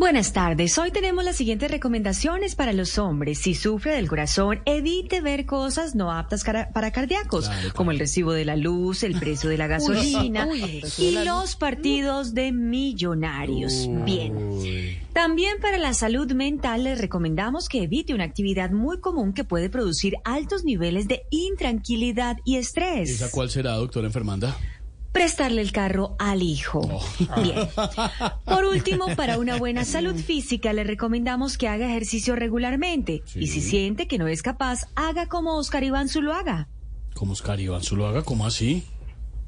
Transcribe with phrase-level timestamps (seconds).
[0.00, 0.78] buenas tardes.
[0.78, 3.38] Hoy tenemos las siguientes recomendaciones para los hombres.
[3.38, 8.46] Si sufre del corazón, evite ver cosas no aptas para cardíacos, como el recibo de
[8.46, 10.48] la luz, el precio de la gasolina
[10.96, 13.88] y los partidos de millonarios.
[14.06, 14.98] Bien.
[15.12, 19.68] También para la salud mental les recomendamos que evite una actividad muy común que puede
[19.68, 23.10] producir altos niveles de intranquilidad y estrés.
[23.10, 24.56] ¿Esa cuál será, doctora enfermanda?
[25.12, 27.00] Prestarle el carro al hijo.
[27.42, 27.68] Bien.
[28.44, 33.22] Por último, para una buena salud física, le recomendamos que haga ejercicio regularmente.
[33.34, 36.68] Y si siente que no es capaz, haga como Oscar Iván Zuluaga.
[37.14, 38.22] ¿Como Oscar Iván Zuluaga?
[38.22, 38.84] ¿Cómo así?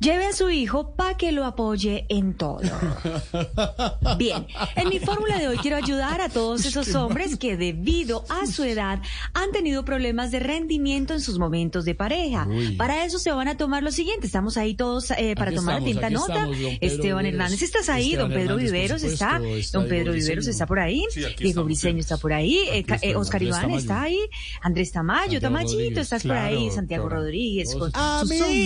[0.00, 2.60] Lleve a su hijo para que lo apoye en todo.
[4.18, 8.46] Bien, en mi fórmula de hoy quiero ayudar a todos esos hombres que debido a
[8.46, 9.00] su edad
[9.32, 12.46] han tenido problemas de rendimiento en sus momentos de pareja.
[12.76, 14.26] Para eso se van a tomar lo siguiente.
[14.26, 16.48] Estamos ahí todos eh, para tomar atenta nota.
[16.80, 18.16] Esteban Hernández, ¿estás ahí?
[18.16, 19.40] don Pedro Viveros está.
[19.72, 21.06] don Pedro Viveros está por ahí.
[21.38, 22.58] Diego Briceño está por ahí.
[22.70, 24.20] Eh, eh, Oscar Iván está ahí.
[24.60, 26.70] Andrés Tamayo, Tamayito, estás por ahí.
[26.70, 27.70] Santiago Rodríguez.
[27.70, 27.90] Son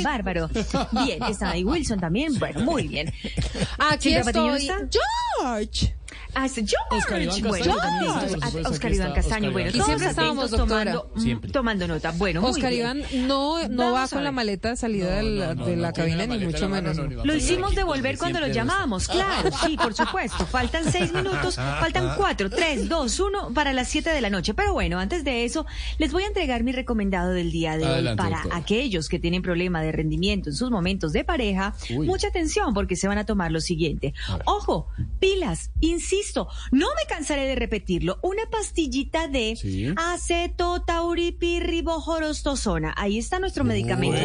[0.02, 0.48] bárbaro.
[1.04, 2.38] Bien está ahí Wilson también.
[2.38, 3.12] Bueno, muy bien.
[3.78, 4.68] Aquí estoy.
[5.40, 5.97] George.
[6.34, 6.74] Ah, George.
[6.90, 8.68] Oscar Iván Castaño.
[8.68, 9.52] Oscar Iván Castaño.
[9.52, 11.10] Bueno, y siempre estábamos tomando,
[11.52, 12.12] tomando nota.
[12.12, 15.92] Bueno, Oscar Iván no, no va con la maleta de salida de la, de la
[15.92, 16.96] cabina, ni mucho menos.
[16.96, 20.46] Lo hicimos devolver cuando lo llamábamos, claro, sí, por supuesto.
[20.46, 24.54] Faltan seis minutos, faltan cuatro, tres, dos, uno para las siete de la noche.
[24.54, 25.66] Pero bueno, antes de eso,
[25.98, 29.82] les voy a entregar mi recomendado del día de hoy para aquellos que tienen problema
[29.82, 31.74] de rendimiento en sus momentos de pareja.
[31.90, 34.14] Mucha atención porque se van a tomar lo siguiente.
[34.44, 36.17] Ojo, pilas, insisto
[36.72, 39.94] no me cansaré de repetirlo, una pastillita de ¿Sí?
[39.96, 42.94] acetotauripirribojorostosona.
[42.96, 44.18] Ahí está nuestro medicamento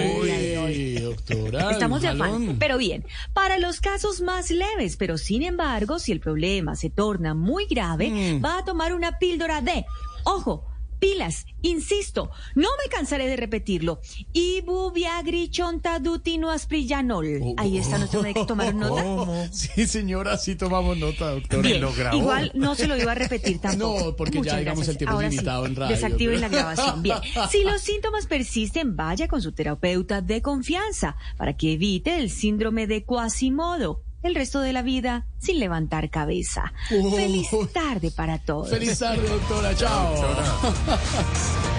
[1.01, 2.57] Doctora, Estamos de afán.
[2.59, 7.33] Pero bien, para los casos más leves, pero sin embargo, si el problema se torna
[7.33, 8.43] muy grave, mm.
[8.43, 9.85] va a tomar una píldora de,
[10.23, 10.65] ojo,
[11.03, 13.99] pilas, insisto, no me cansaré de repetirlo.
[14.31, 17.39] Ibuviagrichontadutino asprillanol.
[17.41, 19.51] Oh, Ahí está nuestro médico, ¿tomaron nota?
[19.51, 21.69] Sí, señora, sí tomamos nota, doctora.
[22.13, 24.05] igual no se lo iba a repetir tampoco.
[24.05, 25.93] No, porque ya digamos el tiempo limitado en radio.
[25.95, 27.03] Desactiven la grabación.
[27.03, 27.17] Bien,
[27.51, 32.87] si los síntomas persisten, vaya con su terapeuta de confianza para que evite el síndrome
[32.87, 36.73] de Quasimodo el resto de la vida sin levantar cabeza.
[36.89, 38.69] Feliz tarde para todos.
[38.69, 39.75] Feliz tarde, doctora.
[39.75, 40.15] Chao.